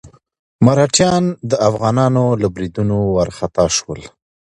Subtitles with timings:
[0.65, 4.01] مرهټیان د افغانانو له بريدونو وارخطا شول.